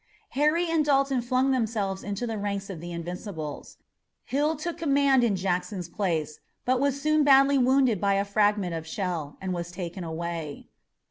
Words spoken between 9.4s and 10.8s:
was taken away.